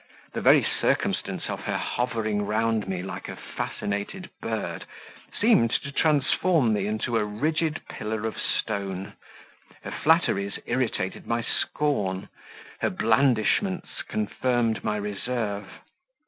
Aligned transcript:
The 0.33 0.41
very 0.41 0.63
circumstance 0.63 1.47
of 1.47 1.59
her 1.65 1.77
hovering 1.77 2.41
round 2.41 2.87
me 2.87 3.03
like 3.03 3.29
a 3.29 3.35
fascinated 3.35 4.31
bird, 4.41 4.85
seemed 5.39 5.69
to 5.83 5.91
transform 5.91 6.73
me 6.73 6.87
into 6.87 7.17
a 7.17 7.23
rigid 7.23 7.81
pillar 7.87 8.25
of 8.25 8.35
stone; 8.39 9.13
her 9.83 9.91
flatteries 9.91 10.57
irritated 10.65 11.27
my 11.27 11.43
scorn, 11.43 12.29
her 12.79 12.89
blandishments 12.89 14.01
confirmed 14.01 14.83
my 14.83 14.97
reserve. 14.97 15.67